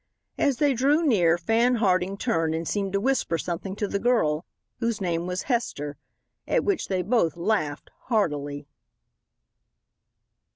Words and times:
As 0.39 0.57
they 0.57 0.73
drew 0.73 1.05
near 1.05 1.37
Fan 1.37 1.75
Harding 1.75 2.17
turned 2.17 2.55
and 2.55 2.67
seemed 2.67 2.91
to 2.93 2.99
whisper 2.99 3.37
something 3.37 3.75
to 3.75 3.87
the 3.87 3.99
girl, 3.99 4.47
whose 4.79 4.99
name 4.99 5.27
was 5.27 5.43
Hester, 5.43 5.95
at 6.47 6.63
which 6.63 6.87
they 6.87 7.03
both 7.03 7.37
laughed 7.37 7.91
heartily. 8.05 8.65